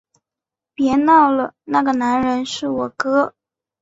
[0.73, 3.35] 别闹了，那个男人是我哥